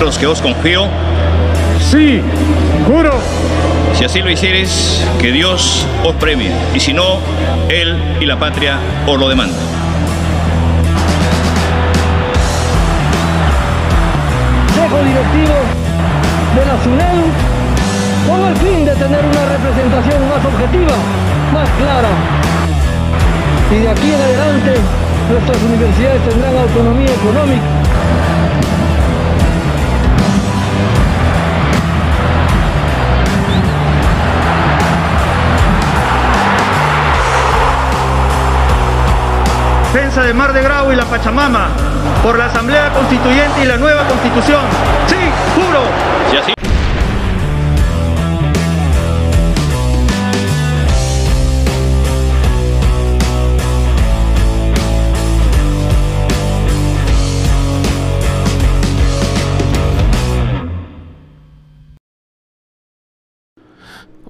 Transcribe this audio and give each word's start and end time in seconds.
los 0.00 0.18
que 0.18 0.26
os 0.26 0.40
confío. 0.40 0.86
Sí, 1.90 2.20
juro. 2.86 3.12
Si 3.94 4.04
así 4.04 4.20
lo 4.20 4.30
hicieres, 4.30 5.04
que 5.20 5.32
Dios 5.32 5.86
os 6.04 6.14
premie, 6.16 6.52
y 6.74 6.80
si 6.80 6.92
no, 6.92 7.18
Él 7.68 8.00
y 8.20 8.26
la 8.26 8.38
patria 8.38 8.78
os 9.06 9.18
lo 9.18 9.28
demandan. 9.28 9.58
Consejo 14.76 15.04
Directivo 15.04 15.54
de 16.54 16.66
la 16.66 16.82
SUNEDU 16.84 17.24
con 18.28 18.44
el 18.46 18.56
fin 18.56 18.84
de 18.84 18.94
tener 18.94 19.24
una 19.24 19.44
representación 19.46 20.28
más 20.28 20.44
objetiva, 20.44 20.96
más 21.52 21.68
clara. 21.78 22.08
Y 23.70 23.82
de 23.82 23.88
aquí 23.88 24.12
en 24.12 24.20
adelante 24.20 24.74
nuestras 25.30 25.62
universidades 25.62 26.22
tendrán 26.28 26.56
autonomía 26.56 27.10
económica. 27.14 27.77
De 39.98 40.32
Mar 40.32 40.52
de 40.52 40.62
Grau 40.62 40.92
y 40.92 40.96
la 40.96 41.04
Pachamama 41.04 41.70
por 42.22 42.38
la 42.38 42.46
Asamblea 42.46 42.92
Constituyente 42.92 43.62
y 43.62 43.66
la 43.66 43.76
nueva 43.76 44.06
Constitución. 44.06 44.60
Sí, 45.08 45.16
juro. 45.56 45.80
Si 46.30 46.36
así 46.36 46.52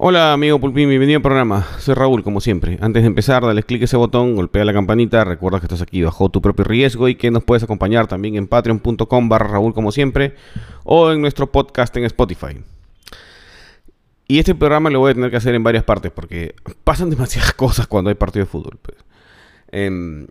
Hola 0.01 0.31
amigo 0.31 0.61
Pulpín, 0.61 0.87
bienvenido 0.87 1.17
al 1.17 1.21
programa. 1.21 1.67
Soy 1.79 1.93
Raúl, 1.93 2.23
como 2.23 2.39
siempre. 2.39 2.77
Antes 2.79 3.03
de 3.03 3.07
empezar, 3.07 3.43
dale 3.43 3.63
clic 3.63 3.81
a 3.81 3.83
ese 3.83 3.97
botón, 3.97 4.33
golpea 4.37 4.63
la 4.63 4.71
campanita, 4.71 5.25
recuerda 5.25 5.59
que 5.59 5.65
estás 5.65 5.81
aquí 5.81 6.01
bajo 6.01 6.29
tu 6.29 6.41
propio 6.41 6.63
riesgo 6.63 7.09
y 7.09 7.15
que 7.15 7.31
nos 7.31 7.43
puedes 7.43 7.63
acompañar 7.63 8.07
también 8.07 8.37
en 8.37 8.47
patreon.com 8.47 9.27
barra 9.27 9.47
Raúl 9.49 9.73
como 9.73 9.91
siempre 9.91 10.35
o 10.85 11.11
en 11.11 11.19
nuestro 11.19 11.51
podcast 11.51 11.97
en 11.97 12.05
Spotify. 12.05 12.63
Y 14.25 14.39
este 14.39 14.55
programa 14.55 14.89
lo 14.89 15.01
voy 15.01 15.11
a 15.11 15.15
tener 15.15 15.31
que 15.31 15.35
hacer 15.35 15.53
en 15.53 15.65
varias 15.65 15.83
partes 15.83 16.13
porque 16.13 16.55
pasan 16.85 17.09
demasiadas 17.09 17.51
cosas 17.55 17.85
cuando 17.85 18.09
hay 18.09 18.15
partido 18.15 18.45
de 18.45 18.49
fútbol. 18.49 18.79
pues. 18.81 18.97
Em, 19.69 20.27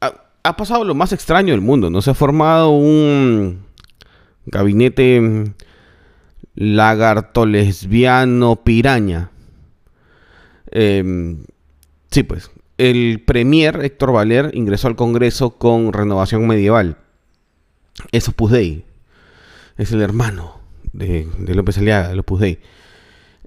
ha, 0.00 0.56
pasado 0.56 0.84
lo 0.84 0.94
más 0.94 1.12
extraño 1.12 1.52
del 1.52 1.62
mundo, 1.62 1.90
¿no? 1.90 2.00
Se 2.00 2.12
ha 2.12 2.14
formado 2.14 2.70
un 2.70 3.64
gabinete 4.46 5.20
mm, 5.20 5.44
lagarto 6.56 7.46
lesbiano 7.46 8.56
piraña. 8.56 9.30
Em, 10.70 11.44
sí, 12.10 12.22
pues. 12.22 12.50
El 12.78 13.22
premier 13.24 13.80
Héctor 13.82 14.12
Valer 14.12 14.50
ingresó 14.52 14.88
al 14.88 14.96
Congreso 14.96 15.50
con 15.56 15.92
renovación 15.92 16.46
medieval. 16.46 16.98
Es 18.12 18.28
Opus 18.28 18.50
Dei. 18.52 18.84
Es 19.78 19.92
el 19.92 20.02
hermano 20.02 20.60
de, 20.92 21.26
de 21.38 21.54
López 21.54 21.78
Aliaga, 21.78 22.08
del 22.08 22.18
Opus 22.18 22.40
Dei. 22.40 22.58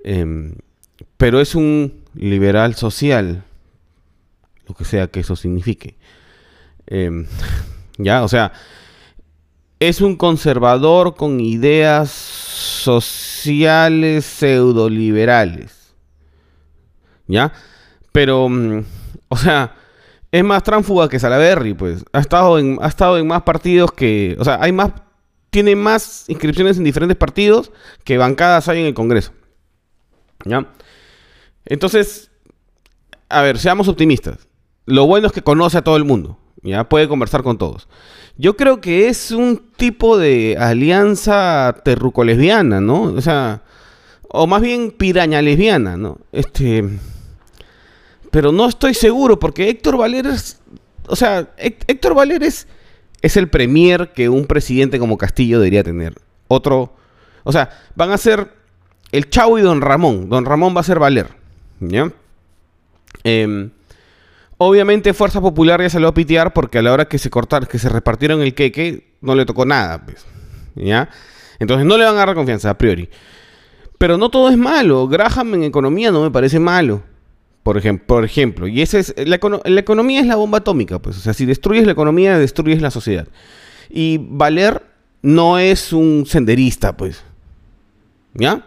Em, 0.04 0.56
pero 1.18 1.42
es 1.42 1.54
un 1.54 2.04
liberal 2.16 2.76
social. 2.76 3.44
Lo 4.68 4.76
que 4.76 4.86
sea 4.86 5.08
que 5.08 5.20
eso 5.20 5.36
signifique. 5.36 5.96
Em, 6.88 7.28
ya, 7.98 8.23
o 8.23 8.28
sea, 8.28 8.52
es 9.80 10.02
un 10.02 10.16
conservador 10.16 11.16
con 11.16 11.40
ideas 11.40 12.12
sociales 12.12 14.26
pseudoliberales. 14.26 15.94
¿Ya? 17.28 17.54
Pero, 18.12 18.50
mm, 18.50 18.84
o 19.30 19.38
sea, 19.38 19.76
es 20.32 20.44
más 20.44 20.64
tránfuga 20.64 21.10
que 21.10 21.20
Salaberry, 21.20 21.73
pues. 21.73 22.04
Ha 22.12 22.20
estado 22.20 22.60
en, 22.60 22.78
ha 22.82 22.88
estado 22.88 23.18
en 23.18 23.28
más 23.28 23.44
partidos 23.44 23.92
que. 23.92 24.36
O 24.39 24.44
sea, 24.44 24.60
hay 24.62 24.72
más. 24.72 24.92
Tiene 25.50 25.76
más 25.76 26.26
inscripciones 26.28 26.78
en 26.78 26.84
diferentes 26.84 27.18
partidos 27.18 27.72
que 28.04 28.20
bancadas 28.20 28.68
hay 28.68 28.82
en 28.82 28.86
el 28.86 28.94
Congreso. 28.94 29.32
¿Ya? 30.45 30.68
Entonces, 31.66 32.30
a 33.30 33.42
ver, 33.42 33.58
seamos 33.58 33.88
optimistas. 33.88 34.48
Lo 34.86 35.08
bueno 35.08 35.28
es 35.28 35.34
que 35.34 35.42
conoce 35.42 35.78
a 35.78 35.84
todo 35.84 35.98
el 35.98 36.04
mundo. 36.04 36.38
Ya 36.61 36.87
puede 36.89 37.08
conversar 37.08 37.43
con 37.43 37.58
todos. 37.58 37.87
Yo 38.37 38.55
creo 38.58 38.81
que 38.81 39.08
es 39.08 39.31
un 39.31 39.61
tipo 39.77 40.17
de 40.17 40.58
alianza 40.59 41.75
terruco-lesbiana, 41.83 42.81
¿no? 42.81 43.03
O 43.03 43.21
sea, 43.21 43.61
o 44.30 44.45
más 44.47 44.61
bien 44.61 44.92
piraña 44.92 45.42
lesbiana, 45.42 45.97
¿no? 45.97 46.17
Este. 46.31 46.87
Pero 48.31 48.52
no 48.52 48.67
estoy 48.67 48.93
seguro, 48.93 49.39
porque 49.39 49.70
Héctor 49.70 49.97
Valer 49.97 50.27
es. 50.27 50.59
O 51.08 51.15
sea, 51.15 51.49
Hé- 51.58 51.77
Héctor 51.87 52.14
Valer 52.14 52.43
es, 52.43 52.67
es 53.21 53.36
el 53.37 53.49
premier 53.49 54.14
que 54.14 54.30
un 54.30 54.45
presidente 54.45 54.99
como 54.99 55.17
Castillo 55.17 55.59
debería 55.59 55.83
tener. 55.83 56.15
Otro. 56.47 56.93
O 57.43 57.52
sea, 57.52 57.70
van 57.95 58.11
a 58.11 58.17
ser 58.17 58.53
el 59.11 59.30
Chavo 59.30 59.58
y 59.58 59.61
Don 59.61 59.81
Ramón. 59.81 60.30
Don 60.30 60.45
Ramón 60.45 60.76
va 60.76 60.81
a 60.81 60.83
ser 60.83 60.99
Valer. 60.99 61.27
¿Ya? 61.80 62.11
Em, 63.23 63.71
Obviamente 64.61 65.14
Fuerza 65.14 65.39
Popular 65.39 65.81
ya 65.81 65.89
se 65.89 66.02
lo 66.02 66.08
va 66.08 66.09
a 66.09 66.14
pitear 66.14 66.52
porque 66.52 66.80
a 66.80 66.81
la 66.81 66.92
hora 66.92 67.05
que 67.05 67.17
se 67.17 67.30
cortaron, 67.30 67.70
que 67.70 67.80
se 67.80 67.87
repartieron 67.87 68.42
el 68.42 68.53
queque, 68.53 69.15
no 69.21 69.33
le 69.33 69.45
tocó 69.45 69.65
nada, 69.65 70.05
pues. 70.05 70.25
¿Ya? 70.75 71.09
Entonces 71.59 71.87
no 71.87 71.97
le 71.97 72.03
van 72.03 72.15
a 72.15 72.25
dar 72.25 72.36
confianza 72.36 72.70
a 72.70 72.77
priori. 72.77 73.09
Pero 73.97 74.17
no 74.17 74.30
todo 74.30 74.49
es 74.49 74.58
malo. 74.58 75.08
Graham 75.08 75.53
en 75.53 75.64
economía 75.64 76.11
no 76.11 76.21
me 76.23 76.30
parece 76.30 76.59
malo. 76.59 77.02
Por 77.64 77.77
ejemplo, 77.77 78.05
por 78.05 78.25
ejemplo. 78.25 78.67
Y 78.67 78.81
ese 78.81 78.99
es. 78.99 79.15
La 79.17 79.37
economía 79.37 80.20
es 80.20 80.27
la 80.27 80.36
bomba 80.36 80.58
atómica, 80.58 80.99
pues. 80.99 81.17
O 81.17 81.21
sea, 81.21 81.33
si 81.33 81.45
destruyes 81.45 81.86
la 81.86 81.93
economía, 81.93 82.37
destruyes 82.37 82.81
la 82.81 82.91
sociedad. 82.91 83.30
Y 83.89 84.20
Valer 84.21 84.83
no 85.21 85.58
es 85.58 85.93
un 85.93 86.26
senderista, 86.26 86.97
pues. 86.97 87.23
¿Ya? 88.33 88.65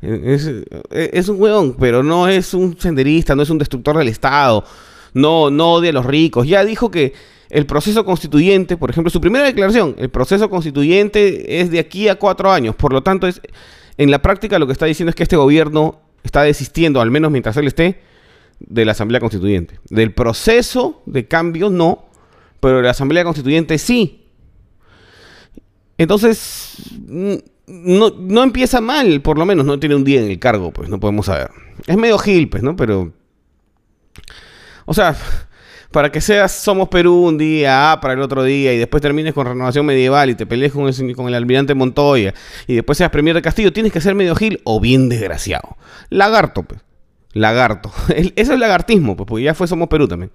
Es, 0.00 0.50
es 0.90 1.28
un 1.28 1.38
hueón, 1.38 1.76
pero 1.78 2.02
no 2.02 2.28
es 2.28 2.54
un 2.54 2.78
senderista, 2.78 3.36
no 3.36 3.42
es 3.42 3.50
un 3.50 3.58
destructor 3.58 3.98
del 3.98 4.08
Estado. 4.08 4.64
No, 5.14 5.50
no 5.50 5.74
odia 5.74 5.90
a 5.90 5.92
los 5.92 6.06
ricos. 6.06 6.46
Ya 6.46 6.64
dijo 6.64 6.90
que 6.90 7.12
el 7.50 7.66
proceso 7.66 8.04
constituyente, 8.04 8.76
por 8.76 8.90
ejemplo, 8.90 9.10
su 9.10 9.20
primera 9.20 9.44
declaración, 9.44 9.94
el 9.98 10.10
proceso 10.10 10.50
constituyente 10.50 11.60
es 11.60 11.70
de 11.70 11.78
aquí 11.78 12.08
a 12.08 12.16
cuatro 12.16 12.50
años. 12.50 12.74
Por 12.76 12.92
lo 12.92 13.02
tanto, 13.02 13.26
es, 13.26 13.40
en 13.96 14.10
la 14.10 14.20
práctica 14.20 14.58
lo 14.58 14.66
que 14.66 14.72
está 14.72 14.86
diciendo 14.86 15.10
es 15.10 15.16
que 15.16 15.22
este 15.22 15.36
gobierno 15.36 16.00
está 16.22 16.42
desistiendo, 16.42 17.00
al 17.00 17.10
menos 17.10 17.30
mientras 17.30 17.56
él 17.56 17.66
esté, 17.66 18.00
de 18.60 18.84
la 18.84 18.92
Asamblea 18.92 19.20
Constituyente. 19.20 19.80
Del 19.88 20.12
proceso 20.12 21.02
de 21.06 21.26
cambio 21.26 21.70
no, 21.70 22.06
pero 22.60 22.78
de 22.78 22.82
la 22.82 22.90
Asamblea 22.90 23.24
Constituyente 23.24 23.78
sí. 23.78 24.26
Entonces, 25.96 26.74
mm, 27.06 27.34
no, 27.66 28.10
no 28.10 28.42
empieza 28.42 28.80
mal, 28.80 29.20
por 29.20 29.38
lo 29.38 29.46
menos 29.46 29.64
no 29.64 29.78
tiene 29.78 29.94
un 29.94 30.04
día 30.04 30.20
en 30.20 30.30
el 30.30 30.38
cargo, 30.38 30.72
pues 30.72 30.88
no 30.88 31.00
podemos 31.00 31.26
saber. 31.26 31.50
Es 31.86 31.96
medio 31.96 32.18
gil, 32.18 32.48
pues, 32.48 32.62
¿no? 32.62 32.76
Pero... 32.76 33.12
O 34.88 34.94
sea, 34.94 35.14
para 35.92 36.10
que 36.10 36.22
seas 36.22 36.50
Somos 36.50 36.88
Perú 36.88 37.26
un 37.26 37.36
día, 37.36 37.92
A 37.92 38.00
para 38.00 38.14
el 38.14 38.22
otro 38.22 38.42
día, 38.42 38.72
y 38.72 38.78
después 38.78 39.02
termines 39.02 39.34
con 39.34 39.46
Renovación 39.46 39.84
Medieval 39.84 40.30
y 40.30 40.34
te 40.34 40.46
pelees 40.46 40.72
con 40.72 40.88
el, 40.88 41.14
con 41.14 41.28
el 41.28 41.34
almirante 41.34 41.74
Montoya, 41.74 42.32
y 42.66 42.74
después 42.74 42.96
seas 42.96 43.10
Premier 43.10 43.36
de 43.36 43.42
Castillo, 43.42 43.70
tienes 43.70 43.92
que 43.92 44.00
ser 44.00 44.14
medio 44.14 44.34
gil 44.34 44.62
o 44.64 44.80
bien 44.80 45.10
desgraciado. 45.10 45.76
Lagarto, 46.08 46.62
pues. 46.62 46.80
Lagarto. 47.34 47.92
Eso 48.34 48.54
es 48.54 48.58
lagartismo, 48.58 49.14
pues, 49.14 49.26
porque 49.28 49.44
ya 49.44 49.52
fue 49.52 49.68
Somos 49.68 49.88
Perú 49.88 50.08
también. 50.08 50.32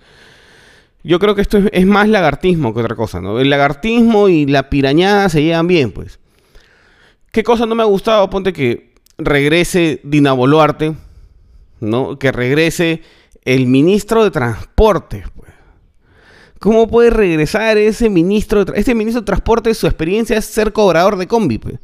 Yo 1.04 1.18
creo 1.18 1.34
que 1.34 1.42
esto 1.42 1.58
es, 1.58 1.66
es 1.74 1.86
más 1.88 2.08
lagartismo 2.08 2.76
que 2.76 2.82
otra 2.82 2.96
cosa, 2.96 3.22
¿no? 3.22 3.40
El 3.40 3.50
lagartismo 3.50 4.30
y 4.30 4.46
la 4.46 4.70
pirañada 4.70 5.30
se 5.30 5.42
llevan 5.42 5.66
bien, 5.66 5.92
pues. 5.92 6.20
¿Qué 7.32 7.44
cosa 7.44 7.66
no 7.66 7.74
me 7.74 7.82
ha 7.82 7.88
gustado? 7.88 8.30
Ponte 8.30 8.54
que 8.54 8.94
regrese 9.18 10.00
Dina 10.04 10.32
Boluarte, 10.32 10.94
¿no? 11.80 12.20
Que 12.20 12.32
regrese 12.32 13.02
el 13.46 13.68
ministro 13.68 14.24
de 14.24 14.32
Transporte, 14.32 15.24
pues. 15.36 15.52
¿Cómo 16.60 16.88
puede 16.88 17.10
regresar 17.10 17.78
ese 17.78 18.10
ministro 18.10 18.64
de 18.64 18.80
Este 18.80 18.96
ministro 18.96 19.22
de 19.22 19.26
Transporte, 19.26 19.74
su 19.74 19.86
experiencia 19.86 20.38
es 20.38 20.46
ser 20.46 20.72
cobrador 20.72 21.18
de 21.18 21.28
combi, 21.28 21.58
pues. 21.58 21.80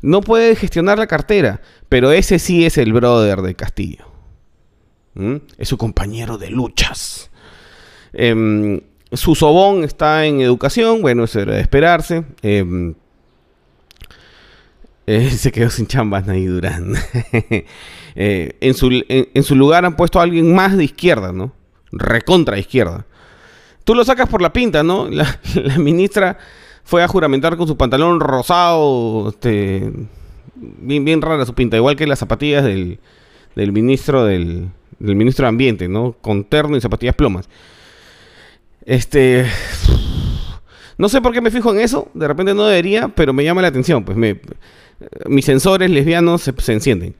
No 0.00 0.22
puede 0.22 0.56
gestionar 0.56 0.98
la 0.98 1.06
cartera, 1.06 1.60
pero 1.88 2.10
ese 2.10 2.38
sí 2.38 2.64
es 2.64 2.78
el 2.78 2.92
brother 2.92 3.42
de 3.42 3.54
Castillo. 3.54 4.06
Es 5.58 5.68
su 5.68 5.76
compañero 5.76 6.38
de 6.38 6.50
luchas. 6.50 7.30
Em, 8.12 8.80
su 9.12 9.34
sobón 9.34 9.84
está 9.84 10.24
en 10.24 10.40
educación, 10.40 11.02
bueno, 11.02 11.24
eso 11.24 11.40
era 11.40 11.54
de 11.54 11.60
esperarse. 11.60 12.24
Em, 12.42 12.94
eh, 15.10 15.30
se 15.36 15.50
quedó 15.50 15.70
sin 15.70 15.86
chambas 15.86 16.26
Nay 16.26 16.46
Durán. 16.46 16.94
Eh, 18.16 18.56
en, 18.60 18.74
su, 18.74 18.90
en, 19.08 19.42
su 19.44 19.54
lugar 19.54 19.84
han 19.84 19.94
puesto 19.94 20.18
a 20.18 20.24
alguien 20.24 20.52
más 20.52 20.76
de 20.76 20.82
izquierda, 20.82 21.32
¿no? 21.32 21.52
Recontra 21.92 22.58
izquierda. 22.58 23.06
Tú 23.84 23.94
lo 23.94 24.04
sacas 24.04 24.28
por 24.28 24.42
la 24.42 24.52
pinta, 24.52 24.82
¿no? 24.82 25.08
La, 25.10 25.38
ministra 25.78 26.36
fue 26.82 27.04
a 27.04 27.08
juramentar 27.08 27.56
con 27.56 27.68
su 27.68 27.76
pantalón 27.76 28.18
rosado, 28.18 29.28
este, 29.28 29.92
bien, 30.56 31.04
bien 31.04 31.22
rara 31.22 31.46
su 31.46 31.54
pinta, 31.54 31.76
igual 31.76 31.94
que 31.94 32.04
las 32.08 32.18
zapatillas 32.18 32.64
del, 32.64 32.98
del 33.54 33.70
ministro 33.70 34.24
del, 34.24 34.70
del 34.98 35.14
ministro 35.14 35.44
de 35.44 35.50
Ambiente, 35.50 35.88
¿no? 35.88 36.16
Con 36.20 36.42
terno 36.42 36.76
y 36.76 36.80
zapatillas 36.80 37.14
plomas. 37.14 37.48
Este. 38.84 39.46
No 40.98 41.08
sé 41.08 41.20
por 41.20 41.32
qué 41.32 41.40
me 41.40 41.52
fijo 41.52 41.72
en 41.72 41.80
eso, 41.80 42.08
de 42.12 42.26
repente 42.26 42.54
no 42.54 42.66
debería, 42.66 43.06
pero 43.06 43.32
me 43.32 43.44
llama 43.44 43.62
la 43.62 43.68
atención, 43.68 44.04
pues 44.04 44.18
me, 44.18 44.40
mis 45.26 45.44
sensores 45.44 45.90
lesbianos 45.90 46.42
se, 46.42 46.72
encienden. 46.72 47.14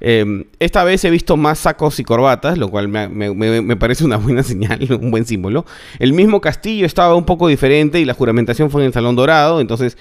Em, 0.00 0.44
esta 0.60 0.84
vez 0.84 1.04
he 1.04 1.10
visto 1.10 1.36
más 1.36 1.58
sacos 1.58 1.98
y 1.98 2.04
corbatas, 2.04 2.56
lo 2.56 2.68
cual 2.68 2.88
me, 2.88 3.08
me, 3.08 3.76
parece 3.76 4.04
una 4.04 4.16
buena 4.16 4.42
señal, 4.44 4.80
un 5.00 5.10
buen 5.10 5.24
símbolo. 5.26 5.66
El 5.98 6.12
mismo 6.12 6.40
castillo 6.40 6.86
estaba 6.86 7.14
un 7.14 7.24
poco 7.24 7.48
diferente 7.48 8.00
y 8.00 8.04
la 8.04 8.14
juramentación 8.14 8.70
fue 8.70 8.82
en 8.82 8.88
el 8.88 8.92
Salón 8.92 9.16
Dorado, 9.16 9.60
entonces 9.60 9.96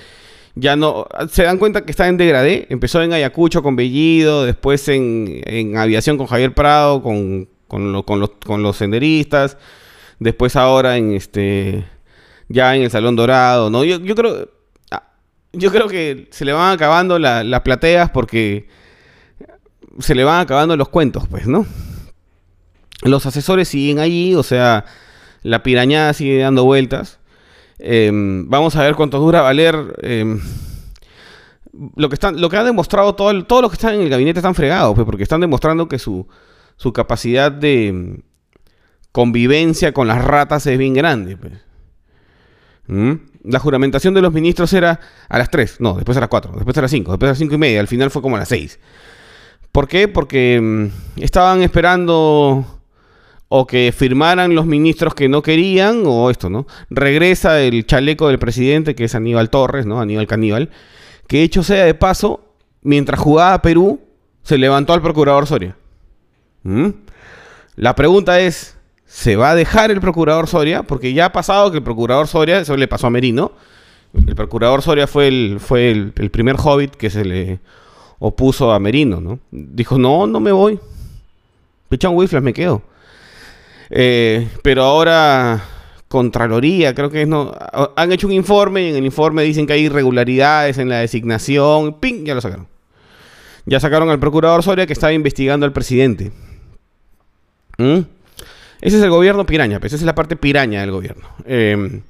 ya 0.60 0.76
no. 0.76 1.08
Se 1.30 1.44
dan 1.44 1.58
cuenta 1.58 1.86
que 1.86 1.92
está 1.92 2.08
en 2.08 2.18
degradé. 2.18 2.68
Empezó 2.70 3.02
en 3.02 3.14
Ayacucho 3.14 3.62
con 3.62 3.76
Bellido, 3.76 4.44
después 4.46 4.88
en, 4.88 5.42
en 5.46 5.78
aviación 5.78 6.18
con 6.18 6.28
Javier 6.28 6.54
Prado, 6.54 7.04
con, 7.04 7.48
con, 7.68 7.92
los, 7.92 8.04
con 8.04 8.64
los 8.64 8.78
senderistas, 8.78 9.58
después 10.20 10.56
ahora 10.56 10.98
en 10.98 11.14
este. 11.14 11.86
Ya 12.50 12.76
en 12.76 12.84
el 12.84 12.92
Salón 12.92 13.16
Dorado, 13.16 13.70
¿no? 13.70 13.84
Yo, 13.84 14.00
yo 14.00 14.16
creo. 14.16 14.50
Yo 15.58 15.72
creo 15.72 15.88
que 15.88 16.28
se 16.32 16.46
le 16.46 16.54
van 16.54 16.74
acabando 16.74 17.20
las 17.20 17.62
plateas 17.62 18.10
porque 18.12 18.68
se 20.00 20.16
le 20.16 20.24
van 20.24 20.42
acabando 20.42 20.78
los 20.78 20.90
cuentos, 20.90 21.28
pues, 21.28 21.48
¿no? 21.48 21.66
Los 23.04 23.26
asesores 23.26 23.68
siguen 23.68 24.00
allí, 24.00 24.36
o 24.36 24.44
sea, 24.44 24.86
la 25.44 25.64
pirañada 25.64 26.14
sigue 26.14 26.40
dando 26.40 26.64
vueltas. 26.64 27.20
Em, 27.80 28.50
vamos 28.50 28.76
a 28.76 28.84
ver 28.84 28.96
cuánto 28.96 29.20
dura 29.20 29.42
valer. 29.42 29.76
Em, 30.02 30.40
lo 31.96 32.10
que 32.10 32.16
están, 32.16 32.42
lo 32.42 32.50
que 32.50 32.58
han 32.58 32.66
demostrado 32.66 33.16
todo, 33.16 33.46
todos 33.46 33.62
los 33.62 33.72
que 33.72 33.76
están 33.76 33.96
en 33.96 34.02
el 34.02 34.10
gabinete 34.10 34.40
están 34.40 34.56
fregados, 34.56 34.96
pues, 34.96 35.06
porque 35.06 35.24
están 35.24 35.42
demostrando 35.42 35.88
que 35.88 36.00
su, 36.00 36.28
su 36.76 36.92
capacidad 36.94 37.52
de 37.52 37.88
em, 37.88 38.22
convivencia 39.12 39.94
con 39.94 40.08
las 40.08 40.24
ratas 40.24 40.66
es 40.68 40.78
bien 40.78 40.94
grande. 40.94 41.38
Pues. 41.38 41.54
¿Mm? 42.88 43.14
La 43.48 43.60
juramentación 43.60 44.14
de 44.14 44.22
los 44.22 44.34
ministros 44.34 44.74
era 44.74 45.00
a 45.30 45.38
las 45.38 45.50
3, 45.50 45.78
no, 45.80 45.96
después 45.96 46.18
a 46.18 46.22
las 46.22 46.30
4, 46.30 46.52
después 46.56 46.78
a 46.78 46.82
las 46.82 46.92
5, 46.92 47.12
después 47.12 47.30
a 47.30 47.32
las 47.32 47.38
5 47.38 47.56
y 47.56 47.58
media, 47.58 47.80
al 47.80 47.88
final 47.88 48.12
fue 48.12 48.22
como 48.22 48.36
a 48.36 48.40
las 48.40 48.50
6. 48.50 48.80
¿Por 49.72 49.88
qué? 49.88 50.08
Porque 50.08 50.90
estaban 51.18 51.62
esperando 51.62 52.66
o 53.50 53.68
que 53.68 53.94
firmaran 53.96 54.56
los 54.56 54.66
ministros 54.66 55.14
que 55.14 55.30
no 55.30 55.42
querían, 55.42 56.04
o 56.06 56.30
esto, 56.30 56.50
¿no? 56.50 56.68
Regresa 56.90 57.62
el 57.62 57.86
chaleco 57.86 58.28
del 58.28 58.40
presidente, 58.40 58.96
que 58.96 59.06
es 59.06 59.16
Aníbal 59.16 59.50
Torres, 59.50 59.86
¿no? 59.86 60.02
Aníbal 60.02 60.28
Caníbal, 60.28 60.70
que 61.28 61.44
hecho 61.44 61.64
sea 61.64 61.86
de 61.86 61.94
paso, 61.94 62.54
mientras 62.82 63.20
jugaba 63.20 63.62
Perú, 63.62 64.02
se 64.44 64.58
levantó 64.58 64.94
al 64.94 65.02
procurador 65.02 65.48
Soria. 65.48 65.78
¿Mm? 66.64 66.90
La 67.76 67.96
pregunta 67.96 68.40
es, 68.40 68.77
¿se 69.08 69.36
va 69.36 69.52
a 69.52 69.56
dejar 69.56 69.90
el 69.90 70.00
procurador 70.00 70.48
Soria? 70.48 70.84
Porque 70.84 71.14
ya 71.14 71.26
ha 71.26 71.32
pasado 71.32 71.72
que 71.72 71.78
el 71.78 71.84
procurador 71.84 72.28
Soria, 72.28 72.60
eso 72.60 72.78
le 72.78 72.88
pasó 72.88 73.08
a 73.08 73.10
Merino, 73.10 73.52
el 74.14 74.36
procurador 74.36 74.82
Soria 74.82 75.08
fue 75.08 75.28
el, 75.28 75.60
fue 75.60 75.90
el, 75.90 76.30
primer 76.32 76.56
hobbit 76.58 76.96
que 76.96 77.10
se 77.10 77.26
le 77.26 77.60
opuso 78.20 78.72
a 78.72 78.80
Merino, 78.80 79.20
¿no? 79.20 79.40
Dijo, 79.52 79.98
no, 79.98 80.28
no 80.28 80.40
me 80.40 80.52
voy. 80.52 80.80
Pichan 81.90 82.16
Wiflas, 82.16 82.44
me 82.44 82.54
quedo. 82.54 82.82
Eh, 83.90 84.48
pero 84.62 84.84
ahora 84.84 85.64
Contraloría, 86.08 86.96
creo 86.96 87.10
que 87.10 87.24
es 87.24 87.28
no. 87.28 87.54
Han 87.98 88.12
hecho 88.14 88.28
un 88.28 88.34
informe 88.34 88.84
y 88.84 88.90
en 88.92 88.96
el 88.96 89.06
informe 89.06 89.44
dicen 89.44 89.68
que 89.68 89.74
hay 89.74 89.82
irregularidades 89.82 90.78
en 90.78 90.88
la 90.88 91.00
designación. 91.00 92.00
¡Ping! 92.00 92.24
Ya 92.24 92.34
lo 92.34 92.40
sacaron. 92.40 92.68
Ya 93.66 93.82
sacaron 93.82 94.10
al 94.10 94.20
procurador 94.20 94.64
Soria 94.64 94.88
que 94.88 94.94
estaba 94.94 95.12
investigando 95.12 95.66
al 95.66 95.74
presidente. 95.74 96.32
¿Mm? 97.78 98.00
Ese 98.82 98.98
es 98.98 99.04
el 99.04 99.10
gobierno 99.10 99.46
piraña, 99.46 99.80
pues 99.80 99.94
esa 99.94 100.02
es 100.02 100.06
la 100.06 100.16
parte 100.16 100.36
piraña 100.36 100.82
del 100.82 100.92
gobierno. 100.92 101.28
Em, 101.46 102.02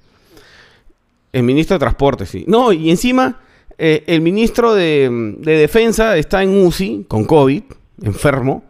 el 1.34 1.44
ministro 1.44 1.75
de 1.75 1.80
Transporte, 1.80 2.25
sí. 2.25 2.46
No, 2.48 2.72
y 2.74 2.90
encima, 2.90 3.40
eh, 3.78 4.04
el 4.08 4.22
ministro 4.22 4.74
de, 4.74 5.36
de 5.40 5.58
Defensa 5.58 6.18
está 6.18 6.44
en 6.44 6.66
UCI 6.66 7.06
con 7.08 7.25
COVID, 7.25 7.64
enfermo, 8.04 8.64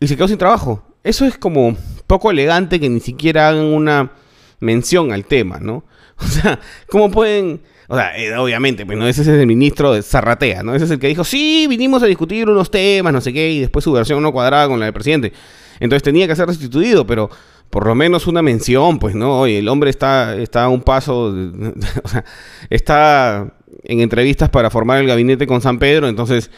y 0.00 0.08
se 0.08 0.16
quedó 0.16 0.28
sin 0.28 0.38
trabajo 0.38 0.84
eso 1.08 1.24
es 1.24 1.38
como 1.38 1.76
poco 2.06 2.30
elegante 2.30 2.78
que 2.78 2.88
ni 2.88 3.00
siquiera 3.00 3.48
hagan 3.48 3.64
una 3.64 4.12
mención 4.60 5.12
al 5.12 5.24
tema, 5.24 5.58
¿no? 5.60 5.84
O 6.18 6.26
sea, 6.26 6.58
¿cómo 6.88 7.10
pueden...? 7.10 7.60
O 7.90 7.96
sea, 7.96 8.18
eh, 8.18 8.36
obviamente, 8.36 8.84
pues, 8.84 8.98
¿no? 8.98 9.08
Ese 9.08 9.22
es 9.22 9.28
el 9.28 9.46
ministro 9.46 9.94
de 9.94 10.02
Zarratea, 10.02 10.62
¿no? 10.62 10.74
Ese 10.74 10.84
es 10.84 10.90
el 10.90 10.98
que 10.98 11.06
dijo, 11.06 11.24
sí, 11.24 11.66
vinimos 11.68 12.02
a 12.02 12.06
discutir 12.06 12.48
unos 12.50 12.70
temas, 12.70 13.12
no 13.12 13.20
sé 13.22 13.32
qué, 13.32 13.50
y 13.50 13.60
después 13.60 13.84
su 13.84 13.92
versión 13.92 14.22
no 14.22 14.32
cuadraba 14.32 14.68
con 14.68 14.78
la 14.78 14.86
del 14.86 14.92
presidente. 14.92 15.32
Entonces 15.80 16.02
tenía 16.02 16.26
que 16.26 16.36
ser 16.36 16.46
restituido, 16.46 17.06
pero 17.06 17.30
por 17.70 17.86
lo 17.86 17.94
menos 17.94 18.26
una 18.26 18.42
mención, 18.42 18.98
pues, 18.98 19.14
¿no? 19.14 19.40
Oye, 19.40 19.58
el 19.58 19.68
hombre 19.68 19.90
está, 19.90 20.36
está 20.36 20.64
a 20.64 20.68
un 20.68 20.82
paso, 20.82 21.34
o 22.04 22.08
sea, 22.08 22.24
está 22.70 23.52
en 23.84 24.00
entrevistas 24.00 24.48
para 24.48 24.70
formar 24.70 24.98
el 24.98 25.06
gabinete 25.06 25.46
con 25.46 25.60
San 25.60 25.78
Pedro, 25.78 26.08
entonces 26.08 26.50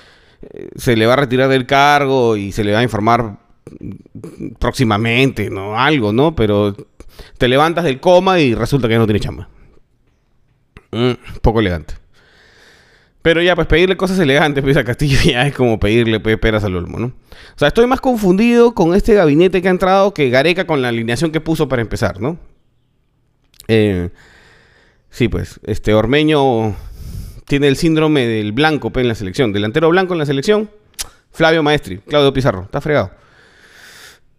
eh, 0.43 0.69
se 0.77 0.97
le 0.97 1.07
va 1.07 1.15
a 1.15 1.17
retirar 1.17 1.49
del 1.49 1.67
cargo 1.67 2.37
y 2.37 2.53
se 2.53 2.65
le 2.65 2.73
va 2.73 2.81
a 2.81 2.83
informar 2.83 3.39
próximamente, 4.59 5.51
¿no? 5.51 5.79
Algo, 5.79 6.13
¿no? 6.13 6.35
Pero 6.35 6.75
te 7.39 7.49
levantas 7.49 7.85
del 7.85 8.01
coma 8.01 8.41
y 8.41 8.55
resulta 8.55 8.89
que 8.89 8.99
no 8.99 9.07
tiene 9.07 9.21
chamba. 9.21 9.49
Mm, 10.93 11.13
poco 11.43 11.61
elegante. 11.61 11.95
Pero 13.23 13.43
ya, 13.43 13.55
pues 13.55 13.67
pedirle 13.67 13.97
cosas 13.97 14.19
elegantes 14.19 14.63
pues, 14.63 14.77
a 14.77 14.85
Castillo 14.85 15.19
ya 15.25 15.47
es 15.47 15.55
como 15.55 15.79
pedirle 15.79 16.21
pues, 16.21 16.39
peras 16.39 16.65
al 16.65 16.77
olmo, 16.77 16.99
¿no? 16.99 17.07
O 17.07 17.59
sea, 17.59 17.69
estoy 17.69 17.87
más 17.87 18.01
confundido 18.01 18.75
con 18.75 18.95
este 18.95 19.15
gabinete 19.15 19.61
que 19.61 19.69
ha 19.69 19.73
entrado 19.73 20.15
que 20.15 20.31
Gareca 20.31 20.67
con 20.67 20.81
la 20.81 20.89
alineación 20.89 21.31
que 21.31 21.41
puso 21.41 21.69
para 21.69 21.83
empezar, 21.83 22.21
¿no? 22.21 22.39
Eh, 23.69 24.11
sí, 25.11 25.29
pues, 25.29 25.61
este 25.65 25.95
Ormeño 25.95 26.75
tiene 27.47 27.69
el 27.69 27.77
síndrome 27.77 28.27
del 28.27 28.53
blanco 28.53 28.91
pues, 28.91 29.05
en 29.05 29.09
la 29.09 29.15
selección. 29.15 29.53
Delantero 29.53 29.91
blanco 29.91 30.15
en 30.15 30.19
la 30.19 30.27
selección, 30.27 30.71
Flavio 31.31 31.63
Maestri, 31.63 31.99
Claudio 31.99 32.33
Pizarro, 32.33 32.63
está 32.63 32.81
fregado. 32.81 33.11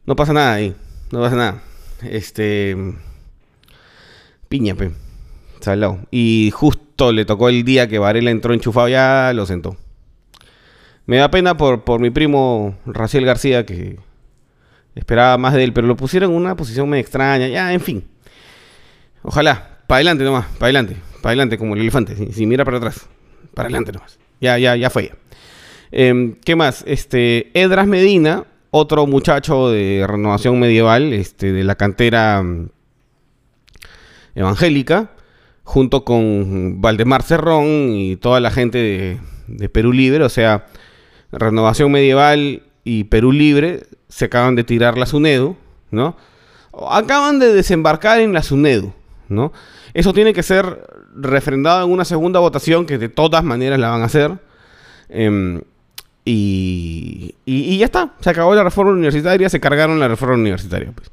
No 0.05 0.15
pasa 0.15 0.33
nada 0.33 0.53
ahí. 0.53 0.75
No 1.11 1.19
pasa 1.19 1.35
nada. 1.35 1.61
Este. 2.03 2.75
Piña, 4.49 4.75
pe. 4.75 4.91
Salado. 5.59 5.99
Y 6.09 6.51
justo 6.53 6.90
le 7.11 7.25
tocó 7.25 7.49
el 7.49 7.63
día 7.63 7.87
que 7.87 7.97
Varela 7.97 8.29
entró 8.29 8.53
enchufado, 8.53 8.87
ya 8.89 9.31
lo 9.33 9.45
sentó. 9.45 9.77
Me 11.07 11.17
da 11.17 11.31
pena 11.31 11.57
por, 11.57 11.83
por 11.83 11.99
mi 11.99 12.11
primo 12.11 12.77
Raciel 12.85 13.25
García, 13.25 13.65
que 13.65 13.97
esperaba 14.93 15.37
más 15.37 15.53
de 15.55 15.63
él, 15.63 15.73
pero 15.73 15.87
lo 15.87 15.95
pusieron 15.95 16.31
en 16.31 16.37
una 16.37 16.55
posición 16.55 16.87
muy 16.87 16.99
extraña. 16.99 17.47
Ya, 17.47 17.73
en 17.73 17.81
fin. 17.81 18.03
Ojalá. 19.23 19.79
Para 19.87 19.97
adelante 19.97 20.23
nomás. 20.23 20.45
Para 20.59 20.65
adelante. 20.65 20.95
Para 21.21 21.31
adelante, 21.31 21.57
como 21.57 21.73
el 21.73 21.81
elefante. 21.81 22.31
Si, 22.31 22.45
mira 22.45 22.63
para 22.63 22.77
atrás. 22.77 23.07
Para 23.55 23.67
adelante 23.67 23.91
nomás. 23.91 24.19
Ya, 24.39 24.57
ya, 24.57 24.75
ya 24.75 24.89
fue. 24.89 25.11
Em, 25.91 26.35
¿Qué 26.45 26.55
más? 26.55 26.83
Este, 26.85 27.51
Edras 27.59 27.87
Medina 27.87 28.45
otro 28.71 29.05
muchacho 29.05 29.69
de 29.69 30.05
renovación 30.07 30.59
medieval, 30.59 31.13
este, 31.13 31.51
de 31.51 31.63
la 31.63 31.75
cantera 31.75 32.41
mm, 32.41 32.69
evangélica, 34.35 35.11
junto 35.63 36.03
con 36.03 36.81
Valdemar 36.81 37.23
Cerrón 37.23 37.93
y 37.93 38.15
toda 38.17 38.39
la 38.39 38.51
gente 38.51 39.19
de, 39.47 39.69
Perú 39.69 39.91
Libre, 39.91 40.23
o 40.23 40.29
sea, 40.29 40.65
renovación 41.31 41.91
medieval 41.91 42.63
y 42.83 43.05
Perú 43.05 43.31
Libre 43.31 43.83
se 44.07 44.25
acaban 44.25 44.55
de 44.55 44.63
tirar 44.63 44.97
la 44.97 45.05
SUNEDU, 45.05 45.55
¿no? 45.91 46.17
Acaban 46.89 47.39
de 47.39 47.53
desembarcar 47.53 48.21
en 48.21 48.33
la 48.33 48.43
SUNEDU, 48.43 48.93
¿no? 49.29 49.51
Eso 49.93 50.13
tiene 50.13 50.33
que 50.33 50.43
ser 50.43 50.85
refrendado 51.15 51.85
en 51.85 51.91
una 51.91 52.05
segunda 52.05 52.39
votación 52.39 52.85
que 52.85 52.97
de 52.97 53.09
todas 53.09 53.43
maneras 53.43 53.79
la 53.79 53.89
van 53.89 54.01
a 54.01 54.05
hacer. 54.05 54.39
Em, 55.09 55.61
y, 56.23 57.35
y, 57.45 57.77
ya 57.77 57.85
está, 57.85 58.13
se 58.19 58.29
acabó 58.29 58.53
la 58.55 58.63
reforma 58.63 58.91
universitaria, 58.91 59.49
se 59.49 59.59
cargaron 59.59 59.99
la 59.99 60.07
reforma 60.07 60.35
universitaria. 60.35 60.91
Pues. 60.91 61.11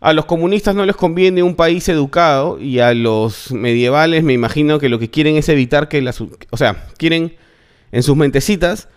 A 0.00 0.14
los 0.14 0.24
comunistas 0.24 0.74
no 0.74 0.86
les 0.86 0.96
conviene 0.96 1.42
un 1.42 1.54
país 1.54 1.86
educado 1.90 2.58
y 2.58 2.78
a 2.78 2.94
los 2.94 3.52
medievales 3.52 4.24
me 4.24 4.32
imagino 4.32 4.78
que 4.78 4.88
lo 4.88 4.98
que 4.98 5.10
quieren 5.10 5.36
es 5.36 5.48
evitar 5.50 5.88
que 5.88 6.00
las... 6.00 6.20
O 6.22 6.56
sea, 6.56 6.86
quieren 6.96 7.36
en 7.92 8.02
sus 8.02 8.16
mentecitas 8.16 8.88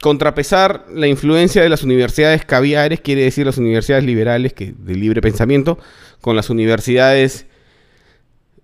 contrapesar 0.00 0.86
la 0.92 1.06
influencia 1.06 1.62
de 1.62 1.68
las 1.68 1.82
universidades 1.82 2.44
caviares, 2.44 3.00
quiere 3.00 3.22
decir 3.22 3.44
las 3.44 3.58
universidades 3.58 4.04
liberales 4.04 4.54
que, 4.54 4.72
de 4.76 4.94
libre 4.94 5.20
pensamiento, 5.20 5.78
con 6.22 6.36
las 6.36 6.48
universidades 6.48 7.46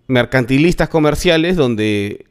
mercantilistas 0.06 0.88
comerciales 0.88 1.56
donde 1.56 2.24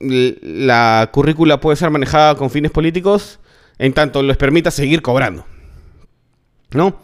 la 0.00 1.08
currícula 1.12 1.60
puede 1.60 1.76
ser 1.76 1.90
manejada 1.90 2.34
con 2.34 2.50
fines 2.50 2.70
políticos 2.70 3.40
en 3.78 3.94
tanto 3.94 4.22
les 4.22 4.36
permita 4.36 4.70
seguir 4.70 5.00
cobrando. 5.00 5.46
¿No? 6.72 7.00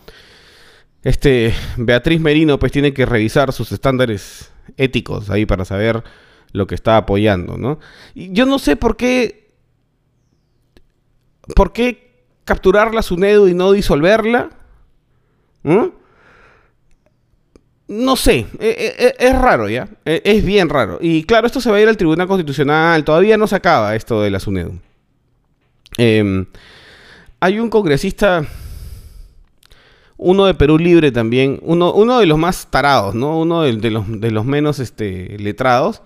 Este 1.04 1.54
Beatriz 1.76 2.20
Merino 2.20 2.58
pues 2.58 2.72
tiene 2.72 2.92
que 2.92 3.06
revisar 3.06 3.52
sus 3.52 3.70
estándares 3.70 4.50
éticos 4.76 5.30
ahí 5.30 5.46
para 5.46 5.64
saber 5.64 6.02
lo 6.52 6.66
que 6.66 6.74
está 6.74 6.96
apoyando, 6.96 7.58
¿no? 7.58 7.78
Y 8.14 8.32
yo 8.32 8.46
no 8.46 8.58
sé 8.58 8.76
por 8.76 8.96
qué 8.96 9.50
por 11.54 11.72
qué 11.72 12.24
capturar 12.44 12.94
la 12.94 13.02
SUNEDU 13.02 13.48
y 13.48 13.54
no 13.54 13.72
disolverla. 13.72 14.50
No 17.86 18.16
sé, 18.16 18.46
e, 18.58 18.68
e, 18.68 19.06
e, 19.06 19.14
es, 19.18 19.38
raro 19.38 19.68
ya, 19.68 19.88
es 20.04 20.44
bien 20.44 20.68
raro. 20.68 20.98
Y 21.00 21.24
claro, 21.24 21.46
esto 21.46 21.60
se 21.60 21.70
va 21.70 21.76
a 21.76 21.80
ir 21.80 21.88
al 21.88 21.96
Tribunal 21.96 22.26
Constitucional, 22.26 23.04
todavía 23.04 23.36
no 23.36 23.46
se 23.46 23.56
acaba 23.56 23.94
esto 23.94 24.22
de 24.22 24.30
la 24.30 24.40
SUNEDU. 24.40 24.78
Em, 25.98 26.46
hay 27.40 27.58
un 27.58 27.68
congresista 27.68 28.46
uno 30.24 30.46
de 30.46 30.54
Perú 30.54 30.78
Libre 30.78 31.12
también, 31.12 31.60
uno, 31.62 31.92
uno 31.92 32.18
de 32.18 32.24
los 32.24 32.38
más 32.38 32.68
tarados, 32.70 33.14
¿no? 33.14 33.38
Uno 33.38 33.60
de, 33.60 33.90
los, 33.90 34.04
de 34.08 34.30
los 34.30 34.46
menos 34.46 34.78
este, 34.78 35.36
letrados, 35.38 36.00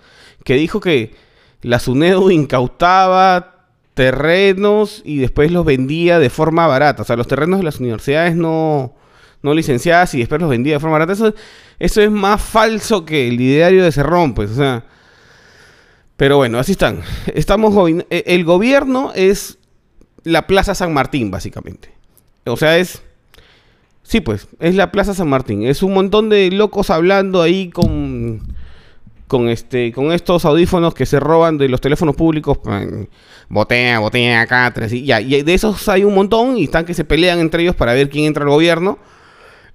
que 0.45 0.55
dijo 0.55 0.81
que 0.81 1.15
la 1.63 1.79
SUNEDU 1.79 2.33
incautaba 2.33 3.67
terrenos 3.95 5.03
y 5.05 5.19
después 5.19 5.53
los 5.53 5.65
vendía 5.65 6.19
de 6.19 6.31
forma 6.31 6.67
barata. 6.67 7.03
O 7.03 7.05
sea, 7.05 7.15
los 7.15 7.29
terrenos 7.29 7.61
de 7.61 7.65
las 7.65 7.79
universidades 7.79 8.35
no, 8.35 8.93
no 9.43 9.55
licenciadas 9.55 10.15
y 10.15 10.19
después 10.19 10.41
los 10.41 10.51
vendía 10.51 10.75
de 10.75 10.81
forma 10.81 10.99
barata. 10.99 11.13
Eso, 11.13 11.33
eso 11.79 12.03
es 12.03 12.11
más 12.11 12.43
falso 12.43 13.05
que 13.05 13.29
el 13.29 13.41
ideario 13.41 13.85
de 13.85 13.93
Cerrón, 13.93 14.35
pues, 14.35 14.51
o 14.51 14.55
sea. 14.57 14.85
Pero 16.17 16.39
bueno, 16.39 16.59
así 16.59 16.73
están. 16.73 17.03
Estamos 17.35 17.73
e, 18.11 18.25
el 18.27 18.45
gobierno 18.45 19.13
es 19.15 19.59
la 20.25 20.49
Plaza 20.49 20.75
San 20.75 20.93
Martín, 20.93 21.31
básicamente. 21.31 21.93
O 22.47 22.57
sea, 22.57 22.79
es 22.79 23.03
Sí, 24.09 24.23
pues, 24.23 24.49
es 24.59 24.75
la 24.75 24.91
Plaza 24.91 25.12
San 25.12 25.29
Martín. 25.29 25.65
Es 25.65 25.83
un 25.83 25.93
montón 25.93 26.31
de 26.31 26.50
locos 26.50 26.88
hablando 26.88 27.43
ahí 27.43 27.69
con 27.69 28.41
con 29.27 29.50
este 29.50 29.93
con 29.93 30.12
estos 30.12 30.47
audífonos 30.47 30.95
que 30.95 31.05
se 31.05 31.21
roban 31.21 31.59
de 31.59 31.69
los 31.69 31.83
teléfonos 31.83 32.17
públicos 32.17 32.59
botea 33.50 33.99
botea 33.99 34.41
acá 34.41 34.73
y 34.91 35.05
ya 35.05 35.21
y 35.21 35.43
de 35.43 35.53
esos 35.53 35.87
hay 35.91 36.05
un 36.05 36.15
montón 36.15 36.57
y 36.57 36.65
están 36.65 36.87
que 36.87 36.95
se 36.95 37.05
pelean 37.05 37.38
entre 37.38 37.62
ellos 37.62 37.77
para 37.77 37.93
ver 37.93 38.09
quién 38.09 38.25
entra 38.25 38.45
al 38.45 38.50
gobierno. 38.50 38.99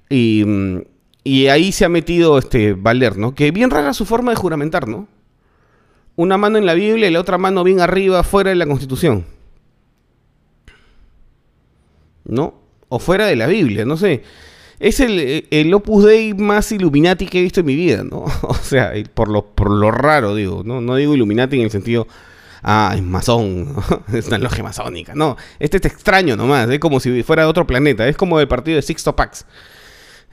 Y, 0.09 0.43
y 1.23 1.47
ahí 1.47 1.71
se 1.71 1.85
ha 1.85 1.89
metido 1.89 2.39
este 2.39 2.73
Valer 2.73 3.17
no 3.17 3.35
que 3.35 3.51
bien 3.51 3.69
rara 3.69 3.93
su 3.93 4.05
forma 4.05 4.31
de 4.31 4.37
juramentar 4.37 4.87
no 4.87 5.07
una 6.15 6.39
mano 6.39 6.57
en 6.57 6.65
la 6.65 6.73
Biblia 6.73 7.07
y 7.07 7.11
la 7.11 7.19
otra 7.19 7.37
mano 7.37 7.63
bien 7.63 7.81
arriba 7.81 8.23
fuera 8.23 8.49
de 8.49 8.55
la 8.55 8.65
Constitución. 8.65 9.25
No 12.25 12.62
o 12.93 12.99
fuera 12.99 13.25
de 13.25 13.35
la 13.35 13.47
Biblia, 13.47 13.85
no 13.85 13.97
sé. 13.97 14.21
Es 14.79 14.99
el, 14.99 15.47
el 15.49 15.73
Opus 15.73 16.05
Dei 16.05 16.35
más 16.35 16.71
Illuminati 16.71 17.25
que 17.25 17.39
he 17.39 17.41
visto 17.41 17.61
en 17.61 17.65
mi 17.65 17.75
vida, 17.75 18.03
¿no? 18.03 18.25
O 18.43 18.53
sea, 18.53 18.93
por 19.15 19.29
lo, 19.29 19.47
por 19.47 19.71
lo 19.71 19.89
raro, 19.89 20.35
digo, 20.35 20.61
¿no? 20.63 20.79
No 20.79 20.95
digo 20.95 21.15
Illuminati 21.15 21.55
en 21.57 21.63
el 21.63 21.71
sentido, 21.71 22.07
ah, 22.61 22.93
es 22.95 23.01
masón, 23.01 23.75
es 24.13 24.27
una 24.27 24.37
logia 24.37 24.63
masónica. 24.63 25.15
No, 25.15 25.37
este 25.57 25.77
es 25.77 25.85
extraño 25.85 26.35
nomás, 26.35 26.69
es 26.69 26.77
como 26.77 26.99
si 26.99 27.23
fuera 27.23 27.41
de 27.43 27.49
otro 27.49 27.65
planeta, 27.65 28.07
es 28.07 28.15
como 28.15 28.39
el 28.39 28.47
partido 28.47 28.75
de 28.75 28.83
Sixto 28.83 29.15
Pax. 29.15 29.47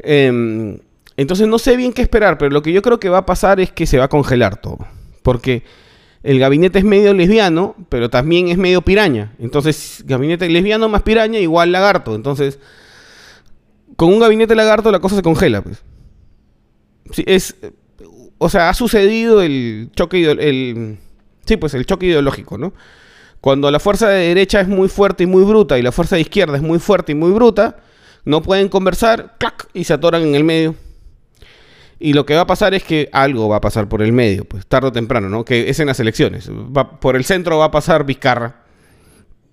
Em, 0.00 0.78
entonces 1.16 1.48
no 1.48 1.58
sé 1.58 1.76
bien 1.76 1.94
qué 1.94 2.02
esperar, 2.02 2.36
pero 2.36 2.50
lo 2.50 2.60
que 2.60 2.72
yo 2.74 2.82
creo 2.82 3.00
que 3.00 3.08
va 3.08 3.18
a 3.18 3.26
pasar 3.26 3.58
es 3.58 3.72
que 3.72 3.86
se 3.86 3.96
va 3.96 4.04
a 4.04 4.08
congelar 4.08 4.60
todo. 4.60 4.86
Porque 5.22 5.62
el 6.22 6.38
gabinete 6.38 6.78
es 6.78 6.84
medio 6.84 7.14
lesbiano, 7.14 7.74
pero 7.88 8.10
también 8.10 8.48
es 8.48 8.58
medio 8.58 8.82
piraña. 8.82 9.32
Entonces, 9.38 10.04
gabinete 10.06 10.48
lesbiano 10.48 10.88
más 10.88 11.02
piraña 11.02 11.38
igual 11.38 11.72
lagarto. 11.72 12.14
Entonces, 12.14 12.58
con 13.96 14.12
un 14.12 14.20
gabinete 14.20 14.54
lagarto 14.54 14.90
la 14.90 15.00
cosa 15.00 15.16
se 15.16 15.22
congela, 15.22 15.62
pues. 15.62 15.82
Es, 17.26 17.56
o 18.38 18.48
sea, 18.48 18.68
ha 18.68 18.74
sucedido 18.74 19.42
el 19.42 19.90
choque, 19.96 20.30
el, 20.30 20.98
sí, 21.46 21.56
pues 21.56 21.74
el 21.74 21.86
choque 21.86 22.06
ideológico, 22.06 22.58
¿no? 22.58 22.72
Cuando 23.40 23.70
la 23.70 23.80
fuerza 23.80 24.08
de 24.08 24.28
derecha 24.28 24.60
es 24.60 24.68
muy 24.68 24.88
fuerte 24.88 25.24
y 25.24 25.26
muy 25.26 25.44
bruta 25.44 25.78
y 25.78 25.82
la 25.82 25.92
fuerza 25.92 26.16
de 26.16 26.22
izquierda 26.22 26.56
es 26.56 26.62
muy 26.62 26.78
fuerte 26.78 27.12
y 27.12 27.14
muy 27.14 27.32
bruta, 27.32 27.78
no 28.24 28.42
pueden 28.42 28.68
conversar, 28.68 29.36
clac, 29.38 29.68
y 29.72 29.84
se 29.84 29.94
atoran 29.94 30.22
en 30.22 30.34
el 30.34 30.44
medio. 30.44 30.74
Y 32.02 32.14
lo 32.14 32.24
que 32.24 32.34
va 32.34 32.40
a 32.40 32.46
pasar 32.46 32.72
es 32.72 32.82
que 32.82 33.10
algo 33.12 33.46
va 33.50 33.56
a 33.56 33.60
pasar 33.60 33.86
por 33.86 34.00
el 34.00 34.12
medio, 34.14 34.46
pues 34.46 34.66
tarde 34.66 34.88
o 34.88 34.92
temprano, 34.92 35.28
¿no? 35.28 35.44
Que 35.44 35.68
es 35.68 35.80
en 35.80 35.86
las 35.86 36.00
elecciones. 36.00 36.50
por 36.98 37.14
el 37.14 37.24
centro 37.24 37.58
va 37.58 37.66
a 37.66 37.70
pasar 37.70 38.06
Vizcarra. 38.06 38.62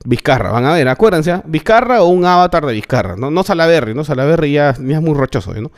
Vizcarra, 0.05 0.51
van 0.51 0.63
a 0.63 0.73
ver, 0.73 0.87
acuérdense, 0.87 1.31
¿ah? 1.31 1.43
Vizcarra 1.45 2.01
o 2.03 2.07
un 2.07 2.23
avatar 2.23 2.65
de 2.65 2.71
Vizcarra, 2.71 3.17
¿no? 3.17 3.29
No 3.29 3.43
Salaberry, 3.43 3.93
¿no? 3.93 4.05
Salaberry 4.05 4.53
ya, 4.53 4.69
es 4.69 4.79
muy 4.79 5.13
rochoso, 5.13 5.53
¿no? 5.55 5.71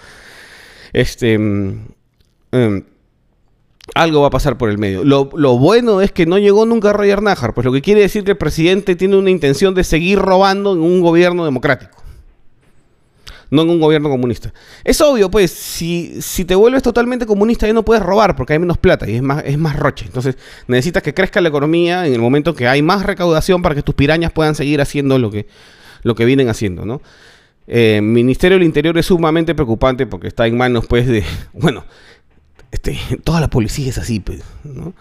Este. 0.93 1.39
Mm, 1.39 1.87
em, 2.51 2.83
algo 3.95 4.21
va 4.21 4.27
a 4.27 4.29
pasar 4.29 4.55
por 4.55 4.69
el 4.69 4.77
medio. 4.77 5.03
Lo, 5.03 5.31
lo, 5.35 5.57
bueno 5.57 6.01
es 6.01 6.11
que 6.11 6.27
no 6.27 6.37
llegó 6.37 6.67
nunca 6.67 6.93
Roger 6.93 7.23
Najar, 7.23 7.55
pues 7.55 7.65
lo 7.65 7.71
que 7.71 7.81
quiere 7.81 8.01
decir 8.01 8.23
que 8.23 8.31
el 8.31 8.37
presidente 8.37 8.95
tiene 8.95 9.17
una 9.17 9.31
intención 9.31 9.73
de 9.73 9.83
seguir 9.83 10.19
robando 10.19 10.73
en 10.73 10.81
un 10.81 11.01
gobierno 11.01 11.45
democrático 11.45 11.98
no 13.49 13.63
en 13.63 13.69
un 13.69 13.79
gobierno 13.79 14.09
comunista. 14.09 14.53
Es 14.83 15.01
obvio, 15.01 15.29
pues, 15.31 15.51
si, 15.51 16.21
si 16.21 16.45
te 16.45 16.55
vuelves 16.55 16.83
totalmente 16.83 17.25
comunista 17.25 17.67
ya 17.67 17.73
no 17.73 17.83
puedes 17.83 18.03
robar 18.03 18.35
porque 18.35 18.53
hay 18.53 18.59
menos 18.59 18.77
plata 18.77 19.09
y 19.09 19.15
es 19.15 19.21
más, 19.21 19.43
es 19.45 19.57
más 19.57 19.75
roche. 19.75 20.05
Entonces 20.05 20.37
necesitas 20.67 21.03
que 21.03 21.13
crezca 21.13 21.41
la 21.41 21.49
economía 21.49 22.05
en 22.05 22.13
el 22.13 22.21
momento 22.21 22.53
que 22.53 22.67
hay 22.67 22.81
más 22.81 23.05
recaudación 23.05 23.61
para 23.61 23.75
que 23.75 23.83
tus 23.83 23.95
pirañas 23.95 24.31
puedan 24.31 24.55
seguir 24.55 24.81
haciendo 24.81 25.17
lo 25.17 25.31
que, 25.31 25.47
lo 26.03 26.15
que 26.15 26.25
vienen 26.25 26.49
haciendo, 26.49 26.85
¿no? 26.85 27.01
Eh, 27.71 28.01
Ministerio 28.01 28.57
del 28.57 28.65
Interior 28.65 28.97
es 28.97 29.05
sumamente 29.05 29.53
preocupante 29.53 30.07
porque 30.07 30.27
está 30.27 30.47
en 30.47 30.57
manos, 30.57 30.87
pues, 30.87 31.07
de, 31.07 31.23
bueno, 31.53 31.85
este, 32.71 32.97
toda 33.23 33.39
la 33.39 33.49
policía 33.49 33.89
es 33.89 33.97
así, 33.97 34.19
pues, 34.19 34.41
¿no? 34.63 34.93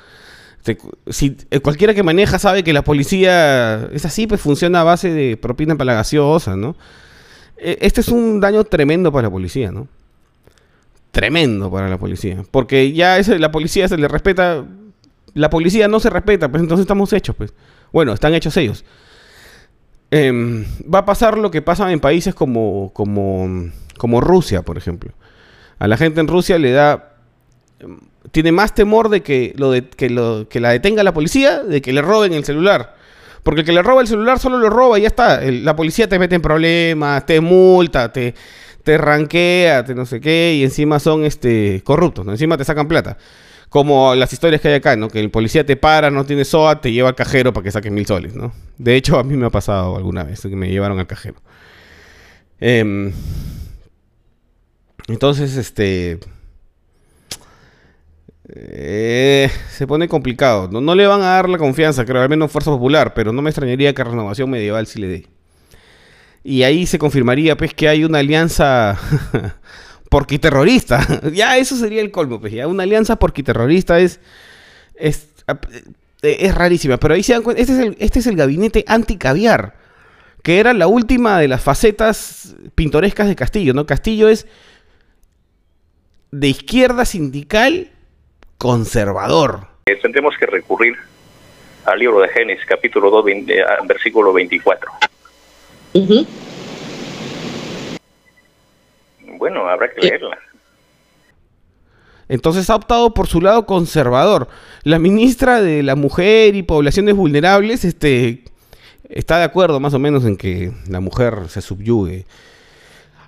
Este, 0.59 0.79
si 1.09 1.37
eh, 1.51 1.61
cualquiera 1.61 1.95
que 1.95 2.03
maneja 2.03 2.39
sabe 2.39 2.63
que 2.63 2.73
la 2.73 2.83
policía 2.83 3.89
es 3.93 4.05
así, 4.05 4.27
pues 4.27 4.41
funciona 4.41 4.81
a 4.83 4.85
base 4.85 5.11
de 5.11 5.37
propina 5.37 5.77
para 5.77 5.87
la 5.87 5.95
gaseosa, 5.95 6.57
¿no? 6.57 6.77
Eh, 7.59 7.79
este 7.81 8.01
es 8.01 8.09
un 8.09 8.41
daño 8.41 8.65
tremendo 8.65 9.13
para 9.13 9.29
la 9.29 9.31
policía, 9.31 9.71
¿no? 9.73 9.89
Tremendo 11.11 11.71
para 11.71 11.89
la 11.89 11.99
policía. 11.99 12.45
Porque 12.51 12.93
ya 12.93 13.19
la 13.39 13.51
policía 13.51 13.89
se 13.89 13.97
le 13.97 14.09
respeta. 14.09 14.65
La 15.35 15.51
policía 15.51 15.89
no 15.89 16.01
se 16.01 16.11
respeta, 16.11 16.49
pues 16.49 16.63
entonces 16.63 16.83
estamos 16.83 17.13
hechos, 17.13 17.37
pues. 17.37 17.53
Bueno, 17.93 18.13
están 18.13 18.35
hechos 18.35 18.57
ellos. 18.57 18.85
Em, 20.11 20.65
va 20.93 21.01
a 21.01 21.05
pasar 21.05 21.37
lo 21.37 21.51
que 21.51 21.61
pasa 21.61 21.93
en 21.93 22.01
países 22.01 22.35
como, 22.35 22.93
como, 22.95 23.71
como 23.99 24.21
Rusia, 24.21 24.63
por 24.63 24.79
ejemplo. 24.79 25.13
A 25.79 25.87
la 25.87 25.97
gente 25.97 26.21
en 26.21 26.29
Rusia 26.29 26.59
le 26.59 26.73
da. 26.73 27.17
Tiene 28.33 28.53
más 28.53 28.75
temor 28.75 29.09
de 29.09 29.23
que, 29.23 29.55
lo 29.57 29.71
de, 29.71 29.89
que, 29.89 30.11
lo, 30.11 30.49
que 30.49 30.61
la 30.61 30.71
detenga 30.71 31.03
la 31.03 31.15
policía, 31.15 31.63
de 31.63 31.81
que 31.81 31.93
le 31.93 32.03
roben 32.03 32.33
el 32.33 32.45
celular. 32.45 32.97
Porque 33.43 33.61
el 33.61 33.67
que 33.67 33.73
le 33.73 33.83
roba 33.83 34.01
el 34.01 34.07
celular 34.07 34.39
solo 34.39 34.59
lo 34.59 34.71
roba 34.71 34.99
y 34.99 35.03
ya 35.03 35.09
está. 35.09 35.41
la 35.41 35.77
policía 35.77 36.09
te 36.09 36.19
mete 36.19 36.35
en 36.35 36.43
problemas, 36.43 37.25
te 37.27 37.41
multa, 37.41 38.13
te, 38.13 38.35
te 38.83 38.99
ranquea, 38.99 39.85
te 39.85 39.95
no 39.95 40.07
sé 40.07 40.21
qué, 40.21 40.55
y 40.57 40.65
encima 40.65 40.99
son 40.99 41.25
este 41.25 41.83
corruptos, 41.85 42.25
¿no? 42.25 42.33
Encima 42.33 42.57
te 42.57 42.65
sacan 42.65 42.89
plata. 42.89 43.17
Como 43.69 44.15
las 44.15 44.33
historias 44.33 44.63
que 44.63 44.69
hay 44.69 44.75
acá, 44.75 44.97
¿no? 44.97 45.09
Que 45.09 45.21
el 45.21 45.31
policía 45.31 45.67
te 45.67 45.77
para, 45.77 46.11
no 46.11 46.25
tiene 46.25 46.45
SOA, 46.45 46.81
te 46.81 46.91
lleva 46.91 47.11
al 47.11 47.15
cajero 47.15 47.53
para 47.53 47.65
que 47.65 47.71
saques 47.71 47.93
mil 47.93 48.07
soles, 48.07 48.35
¿no? 48.35 48.53
De 48.79 48.97
hecho, 48.97 49.19
a 49.19 49.25
mí 49.25 49.37
me 49.37 49.47
ha 49.47 49.51
pasado 49.51 49.97
alguna 49.97 50.25
vez 50.25 50.41
que 50.41 50.57
me 50.57 50.71
llevaron 50.71 50.99
al 50.99 51.07
cajero. 51.07 51.37
Em, 52.61 53.13
entonces, 55.09 55.57
este 55.57 56.19
eh, 58.55 59.51
se 59.71 59.87
pone 59.87 60.09
complicado. 60.09 60.69
No, 60.69 60.95
le 60.95 61.07
van 61.07 61.21
a 61.21 61.27
dar 61.27 61.49
la 61.49 61.59
confianza, 61.59 62.05
creo, 62.05 62.23
al 62.23 62.29
menos 62.29 62.51
Fuerza 62.51 62.71
Popular, 62.71 63.13
pero 63.15 63.33
no 63.33 63.43
me 63.43 63.51
extrañaría 63.51 63.95
que 63.95 64.05
Renovación 64.05 64.51
Medieval 64.51 64.87
sí 64.87 65.01
le 65.01 65.09
dé. 65.09 65.27
Y 66.45 66.63
ahí 66.63 66.87
se 66.87 66.99
confirmaría, 66.99 67.57
pues, 67.57 67.75
que 67.75 67.89
hay 67.89 68.05
una 68.05 68.21
alianza 68.21 68.99
porquiterrorista. 70.11 71.31
ya, 71.33 71.59
eso 71.59 71.77
sería 71.77 72.01
el 72.01 72.11
colmo, 72.11 72.41
pues. 72.41 72.53
Ya, 72.53 72.67
una 72.67 72.85
alianza 72.85 73.17
porquiterrorista 73.17 73.99
es, 73.99 74.21
es, 74.95 75.29
es 76.23 76.55
rarísima. 76.55 76.97
Pero 76.97 77.15
ahí 77.15 77.23
se 77.23 77.35
dan 77.35 77.43
cuenta, 77.43 77.61
este 77.61 77.75
es 77.75 77.79
el, 77.81 77.97
este 77.99 78.19
es 78.21 78.27
el 78.27 78.37
gabinete 78.37 78.83
anti-caviar, 78.87 79.77
que 80.43 80.59
era 80.59 80.73
la 80.73 80.87
última 80.87 81.39
de 81.39 81.49
las 81.49 81.61
facetas 81.61 82.55
pintorescas 82.75 83.29
de 83.29 83.37
Castillo, 83.37 83.75
¿no? 83.75 83.85
Castillo 83.85 84.31
es 84.31 84.47
de 86.31 86.49
izquierda 86.49 87.05
sindical 87.05 87.91
conservador. 88.59 89.69
Eh, 89.87 89.97
tendremos 90.03 90.37
que 90.39 90.47
recurrir 90.47 90.95
al 91.87 91.99
libro 91.99 92.21
de 92.21 92.29
Génesis, 92.29 92.67
capítulo 92.67 93.11
2, 93.11 93.27
eh, 93.29 93.65
versículo 93.87 94.33
24. 94.33 94.91
Bueno, 99.39 99.67
habrá 99.69 99.91
que 99.91 100.01
leerla. 100.03 100.39
Entonces 102.29 102.69
ha 102.69 102.75
optado 102.77 103.15
por 103.15 103.27
su 103.27 103.41
lado 103.41 103.65
conservador. 103.65 104.49
La 104.83 104.99
ministra 104.99 105.63
de 105.63 105.83
la 105.83 105.95
Mujer 105.95 106.55
y 106.57 106.63
Poblaciones 106.63 107.15
Vulnerables 107.15 107.85
este, 107.85 108.45
está 109.09 109.39
de 109.39 109.45
acuerdo 109.45 109.81
más 109.81 109.95
o 109.95 109.99
menos 109.99 110.27
en 110.27 110.37
que 110.37 110.73
la 110.89 111.01
mujer 111.01 111.49
se 111.49 111.63
subyugue 111.63 112.27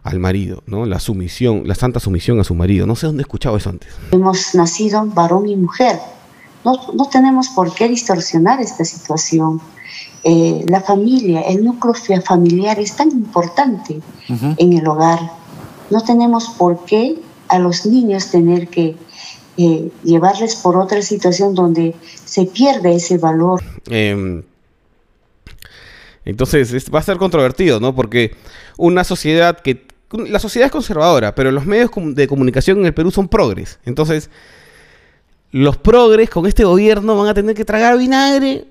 al 0.02 0.18
marido, 0.18 0.62
¿no? 0.66 0.86
La 0.86 0.98
sumisión, 0.98 1.62
la 1.66 1.74
santa 1.74 2.00
sumisión 2.00 2.40
a 2.40 2.44
su 2.44 2.54
marido. 2.54 2.86
No 2.86 2.96
sé 2.96 3.06
dónde 3.06 3.22
he 3.22 3.24
escuchado 3.24 3.56
eso 3.56 3.70
antes. 3.70 3.90
Hemos 4.10 4.54
nacido 4.54 5.04
varón 5.06 5.48
y 5.48 5.56
mujer. 5.56 5.98
No, 6.64 6.78
no 6.94 7.06
tenemos 7.06 7.48
por 7.48 7.74
qué 7.74 7.88
distorsionar 7.88 8.60
esta 8.60 8.84
situación. 8.84 9.60
Eh, 10.22 10.64
la 10.68 10.80
familia, 10.80 11.40
el 11.42 11.64
núcleo 11.64 11.94
familiar 12.22 12.78
es 12.78 12.94
tan 12.94 13.10
importante 13.10 14.00
en 14.28 14.72
el 14.72 14.86
hogar. 14.86 15.18
No 15.90 16.02
tenemos 16.02 16.50
por 16.50 16.84
qué 16.84 17.20
a 17.48 17.58
los 17.58 17.86
niños 17.86 18.30
tener 18.30 18.68
que 18.68 18.96
eh, 19.56 19.90
llevarles 20.04 20.56
por 20.56 20.76
otra 20.76 21.02
situación 21.02 21.54
donde 21.54 21.94
se 22.24 22.44
pierde 22.46 22.94
ese 22.94 23.18
valor. 23.18 23.62
Em, 23.88 24.42
entonces 26.24 26.90
va 26.94 26.98
a 26.98 27.02
ser 27.02 27.16
controvertido, 27.16 27.80
¿no? 27.80 27.94
Porque 27.94 28.34
una 28.76 29.04
sociedad 29.04 29.60
que... 29.60 29.88
La 30.12 30.40
sociedad 30.40 30.66
es 30.66 30.72
conservadora, 30.72 31.34
pero 31.36 31.52
los 31.52 31.66
medios 31.66 31.90
de 31.94 32.26
comunicación 32.26 32.78
en 32.80 32.86
el 32.86 32.94
Perú 32.94 33.12
son 33.12 33.28
progres. 33.28 33.78
Entonces, 33.84 34.28
los 35.52 35.76
progres 35.76 36.30
con 36.30 36.46
este 36.46 36.64
gobierno 36.64 37.16
van 37.16 37.28
a 37.28 37.34
tener 37.34 37.54
que 37.54 37.64
tragar 37.64 37.96
vinagre. 37.96 38.66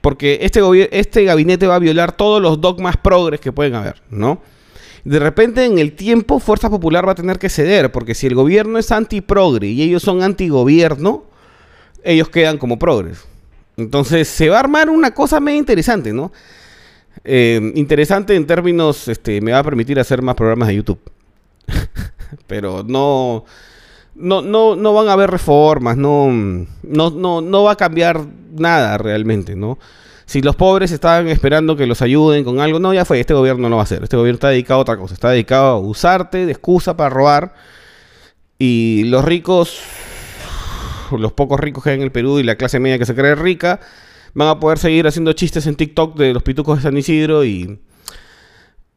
Porque 0.00 0.38
este, 0.42 0.60
este 0.98 1.24
gabinete 1.24 1.66
va 1.66 1.74
a 1.76 1.80
violar 1.80 2.12
todos 2.12 2.40
los 2.40 2.60
dogmas 2.60 2.96
progres 2.96 3.40
que 3.40 3.52
pueden 3.52 3.74
haber, 3.74 4.02
¿no? 4.08 4.40
De 5.04 5.18
repente 5.18 5.64
en 5.64 5.78
el 5.78 5.92
tiempo 5.92 6.38
Fuerza 6.38 6.70
Popular 6.70 7.06
va 7.06 7.12
a 7.12 7.16
tener 7.16 7.38
que 7.38 7.48
ceder, 7.48 7.92
porque 7.92 8.14
si 8.14 8.26
el 8.26 8.34
gobierno 8.34 8.78
es 8.78 8.90
anti-progre 8.90 9.68
y 9.68 9.82
ellos 9.82 10.02
son 10.02 10.22
anti-gobierno, 10.22 11.24
ellos 12.04 12.28
quedan 12.28 12.58
como 12.58 12.78
progres. 12.78 13.24
Entonces 13.82 14.28
se 14.28 14.48
va 14.48 14.56
a 14.56 14.60
armar 14.60 14.90
una 14.90 15.12
cosa 15.12 15.40
medio 15.40 15.58
interesante, 15.58 16.12
¿no? 16.12 16.32
Eh, 17.24 17.72
interesante 17.74 18.34
en 18.34 18.46
términos, 18.46 19.08
este, 19.08 19.40
me 19.40 19.52
va 19.52 19.58
a 19.58 19.64
permitir 19.64 20.00
hacer 20.00 20.22
más 20.22 20.34
programas 20.34 20.68
de 20.68 20.76
YouTube. 20.76 21.00
Pero 22.46 22.82
no, 22.86 23.44
no, 24.14 24.42
no, 24.42 24.76
no 24.76 24.94
van 24.94 25.08
a 25.08 25.12
haber 25.12 25.30
reformas, 25.30 25.96
no, 25.96 26.28
no, 26.82 27.10
no, 27.10 27.40
no 27.40 27.62
va 27.62 27.72
a 27.72 27.76
cambiar 27.76 28.20
nada 28.52 28.98
realmente, 28.98 29.56
¿no? 29.56 29.78
Si 30.24 30.40
los 30.40 30.56
pobres 30.56 30.92
estaban 30.92 31.28
esperando 31.28 31.76
que 31.76 31.86
los 31.86 32.00
ayuden 32.00 32.44
con 32.44 32.60
algo, 32.60 32.78
no, 32.78 32.94
ya 32.94 33.04
fue, 33.04 33.20
este 33.20 33.34
gobierno 33.34 33.62
no 33.64 33.68
lo 33.70 33.76
va 33.76 33.82
a 33.82 33.84
hacer. 33.84 34.02
Este 34.02 34.16
gobierno 34.16 34.36
está 34.36 34.48
dedicado 34.48 34.78
a 34.78 34.82
otra 34.82 34.96
cosa, 34.96 35.12
está 35.14 35.30
dedicado 35.30 35.66
a 35.66 35.78
usarte 35.78 36.46
de 36.46 36.52
excusa 36.52 36.96
para 36.96 37.10
robar. 37.10 37.54
Y 38.58 39.04
los 39.04 39.24
ricos, 39.24 39.80
los 41.20 41.32
pocos 41.32 41.58
ricos 41.60 41.84
que 41.84 41.90
hay 41.90 41.96
en 41.96 42.02
el 42.02 42.12
Perú 42.12 42.38
y 42.38 42.42
la 42.42 42.56
clase 42.56 42.80
media 42.80 42.98
que 42.98 43.06
se 43.06 43.14
cree 43.14 43.34
rica, 43.34 43.80
van 44.34 44.48
a 44.48 44.60
poder 44.60 44.78
seguir 44.78 45.06
haciendo 45.06 45.32
chistes 45.32 45.66
en 45.66 45.74
TikTok 45.74 46.16
de 46.16 46.32
los 46.32 46.42
pitucos 46.42 46.78
de 46.78 46.82
San 46.82 46.96
Isidro 46.96 47.44
y, 47.44 47.80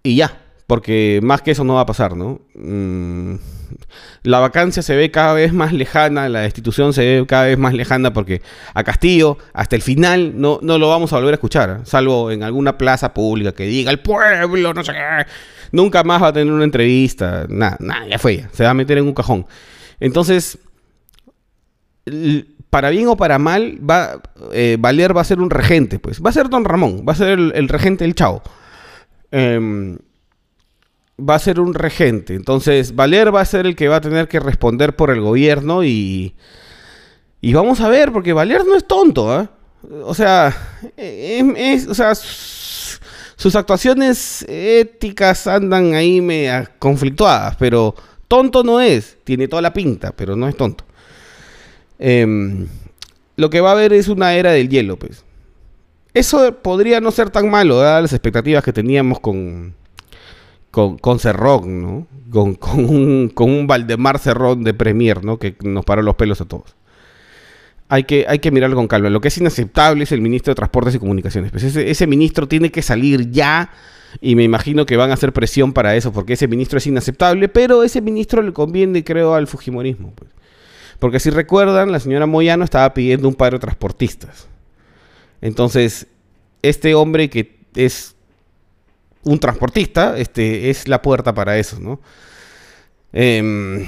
y 0.03 0.15
ya. 0.15 0.41
Porque 0.67 1.19
más 1.22 1.43
que 1.43 1.51
eso 1.51 1.63
no 1.63 1.75
va 1.75 1.81
a 1.81 1.86
pasar, 1.86 2.17
¿no? 2.17 2.41
Mm, 2.55 3.36
la 4.24 4.39
vacancia 4.39 4.81
se 4.81 4.95
ve 4.95 5.12
cada 5.12 5.34
vez 5.34 5.53
más 5.53 5.74
lejana, 5.74 6.27
la 6.27 6.41
destitución 6.41 6.91
se 6.91 7.01
ve 7.01 7.27
cada 7.27 7.45
vez 7.45 7.57
más 7.60 7.75
lejana 7.75 8.13
porque 8.13 8.41
a 8.74 8.84
Castillo, 8.84 9.38
hasta 9.53 9.75
el 9.75 9.84
final, 9.84 10.34
no, 10.41 10.57
no 10.63 10.79
lo 10.79 10.89
vamos 10.89 11.13
a 11.13 11.17
volver 11.17 11.34
a 11.34 11.36
escuchar, 11.36 11.81
salvo 11.84 12.31
en 12.31 12.41
alguna 12.41 12.79
plaza 12.79 13.13
pública 13.13 13.51
que 13.51 13.65
diga 13.65 13.91
el 13.91 14.00
pueblo, 14.00 14.74
no 14.74 14.84
sé 14.84 14.93
qué. 14.93 15.25
Nunca 15.72 16.03
más 16.03 16.24
va 16.24 16.29
a 16.29 16.34
tener 16.34 16.51
una 16.51 16.63
entrevista, 16.63 17.45
nada, 17.48 17.77
nada, 17.79 18.07
ya 18.07 18.17
fue, 18.17 18.48
se 18.51 18.63
va 18.63 18.72
a 18.72 18.74
meter 18.74 18.98
en 18.98 19.05
un 19.05 19.13
cajón. 19.13 19.45
Entonces, 20.00 20.57
para 22.69 22.89
bien 22.89 23.07
o 23.07 23.17
para 23.17 23.39
mal, 23.39 23.79
va, 23.89 24.21
eh, 24.51 24.77
Valer 24.79 25.15
va 25.15 25.21
a 25.21 25.25
ser 25.25 25.39
un 25.39 25.50
regente, 25.50 26.00
pues. 26.00 26.21
Va 26.21 26.29
a 26.29 26.33
ser 26.33 26.50
Don 26.50 26.65
Ramón, 26.65 27.05
va 27.07 27.13
a 27.13 27.15
ser 27.15 27.29
el, 27.29 27.69
regente 27.69 28.03
del 28.03 28.15
Chao. 28.15 28.41
Em, 29.31 29.97
va 31.17 31.35
a 31.35 31.39
ser 31.39 31.59
un 31.59 31.74
regente. 31.74 32.35
Entonces, 32.35 32.95
Valer 32.95 33.33
va 33.33 33.41
a 33.41 33.45
ser 33.45 33.65
el 33.65 33.75
que 33.75 33.88
va 33.88 33.97
a 33.97 34.01
tener 34.01 34.27
que 34.27 34.39
responder 34.39 34.95
por 34.95 35.09
el 35.09 35.21
gobierno 35.21 35.83
y. 35.83 36.35
Y 37.41 37.53
vamos 37.53 37.79
a 37.81 37.89
ver, 37.89 38.11
porque 38.11 38.33
Valer 38.33 38.65
no 38.65 38.75
es 38.75 38.85
tonto, 38.85 39.39
¿eh? 39.39 39.48
O 40.03 40.15
sea, 40.15 40.55
o 41.87 41.94
sea, 41.94 42.15
sus 42.15 43.55
actuaciones 43.55 44.44
éticas 44.50 45.46
andan 45.46 45.94
ahí 45.94 46.22
media 46.22 46.72
conflictuadas, 46.79 47.55
pero 47.57 47.94
tonto 48.27 48.63
no 48.63 48.81
es. 48.81 49.18
Tiene 49.24 49.48
toda 49.48 49.61
la 49.61 49.74
pinta, 49.74 50.11
pero 50.11 50.35
no 50.35 50.48
es 50.48 50.57
tonto. 50.57 50.85
Em, 52.00 52.68
lo 53.38 53.50
que 53.50 53.62
va 53.62 53.70
a 53.70 53.74
haber 53.74 53.94
es 53.94 54.08
una 54.08 54.34
era 54.34 54.51
del 54.51 54.70
hielo, 54.70 54.98
pues. 54.98 55.24
Eso 56.14 56.55
podría 56.62 57.01
no 57.01 57.12
ser 57.12 57.29
tan 57.29 57.50
malo, 57.50 57.77
dadas 57.77 58.03
las 58.03 58.14
expectativas 58.14 58.64
que 58.64 58.72
teníamos 58.72 59.20
con, 59.20 59.75
con, 60.72 60.98
con 60.98 61.20
Cerrón, 61.20 61.81
¿no? 61.81 62.08
Con, 62.31 62.58
un, 62.77 63.31
con 63.34 63.50
un 63.50 63.68
Valdemar 63.68 64.20
Cerrón 64.20 64.64
de 64.64 64.74
Premier, 64.74 65.24
¿no? 65.24 65.38
Que 65.40 65.55
nos 65.64 65.84
paró 65.84 66.01
los 66.01 66.16
pelos 66.16 66.40
a 66.42 66.46
todos. 66.46 66.75
Hay 67.88 68.05
que, 68.05 68.25
hay 68.27 68.40
que 68.40 68.50
mirarlo 68.51 68.75
con 68.75 68.88
calma. 68.88 69.10
Lo 69.10 69.22
que 69.22 69.27
es 69.27 69.38
inaceptable 69.38 70.03
es 70.05 70.12
el 70.12 70.22
ministro 70.22 70.51
de 70.51 70.55
Transportes 70.55 70.96
y 70.96 71.00
Comunicaciones. 71.00 71.51
Pues 71.51 71.64
ese, 71.64 72.08
ministro 72.08 72.48
tiene 72.48 72.72
que 72.72 72.81
salir 72.81 73.29
ya 73.29 73.70
y 74.22 74.36
me 74.36 74.44
imagino 74.44 74.86
que 74.86 74.98
van 74.98 75.12
a 75.12 75.14
hacer 75.14 75.34
presión 75.34 75.72
para 75.72 75.96
eso 75.96 76.12
porque 76.12 76.34
ese 76.34 76.48
ministro 76.48 76.77
es 76.77 76.88
inaceptable, 76.88 77.48
pero 77.48 77.84
ese 77.84 78.01
ministro 78.01 78.42
le 78.42 78.53
conviene, 78.53 79.03
creo, 79.03 79.36
al 79.36 79.48
Fujimorismo. 79.48 80.14
Pues. 80.16 80.31
Porque 81.00 81.20
si 81.20 81.29
recuerdan, 81.29 81.92
la 81.92 82.00
señora 82.00 82.25
Moyano 82.25 82.64
estaba 82.64 82.94
pidiendo 82.94 83.27
un 83.27 83.36
paro 83.36 83.58
de 83.58 83.62
transportistas. 83.62 84.48
Entonces, 85.42 86.08
este 86.62 86.96
hombre 86.96 87.29
que 87.29 87.60
es 87.75 88.16
un 89.24 89.40
transportista, 89.40 90.18
este, 90.18 90.70
es 90.70 90.88
la 90.88 91.01
puerta 91.01 91.34
para 91.34 91.58
eso, 91.58 91.79
¿no? 91.79 92.00
Em, 93.12 93.88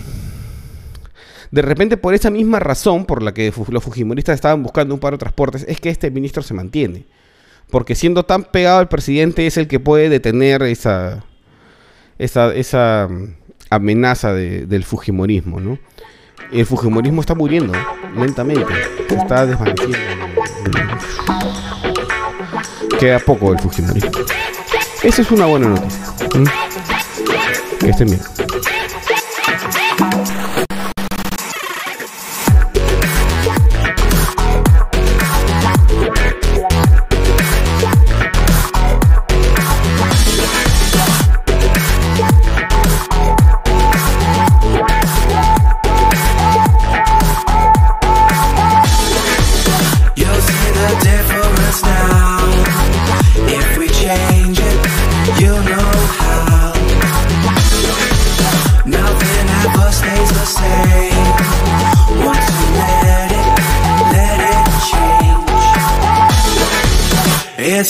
de 1.52 1.62
repente, 1.62 1.96
por 1.98 2.14
esa 2.14 2.30
misma 2.30 2.60
razón 2.60 3.06
por 3.06 3.24
la 3.24 3.34
que 3.34 3.54
los 3.70 3.84
fujimoristas 3.84 4.36
estaban 4.36 4.64
buscando 4.64 4.94
un 4.94 5.00
paro 5.00 5.16
de 5.16 5.20
transportes, 5.22 5.66
es 5.68 5.80
que 5.80 5.90
este 5.90 6.12
ministro 6.12 6.44
se 6.44 6.54
mantiene. 6.54 7.06
Porque 7.70 7.96
siendo 7.96 8.24
tan 8.24 8.46
pegado 8.46 8.80
al 8.80 8.88
presidente 8.88 9.46
es 9.46 9.58
el 9.58 9.68
que 9.68 9.80
puede 9.80 10.10
detener 10.10 10.64
esa, 10.64 11.24
esa, 12.18 12.54
esa 12.54 13.08
mm, 13.10 13.36
amenaza 13.70 14.34
del 14.34 14.84
fujimorismo, 14.84 15.60
¿no? 15.60 15.78
El 16.52 16.66
fujimorismo 16.66 17.22
está 17.22 17.36
muriendo 17.36 17.74
lentamente, 18.16 18.74
se 19.10 19.16
está 19.16 19.46
desvaneciendo. 19.46 19.98
Queda 23.00 23.20
poco 23.20 23.52
del 23.52 23.60
fujimorismo. 23.60 24.12
Esa 25.04 25.22
es 25.22 25.32
una 25.32 25.46
buena 25.46 25.70
noticia. 25.70 26.06
¿Mm? 26.36 27.80
Que 27.80 27.90
estén 27.90 28.08
bien. 28.08 28.22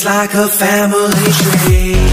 Like 0.08 0.34
a 0.36 0.48
family 0.48 1.32
tree. 1.34 2.07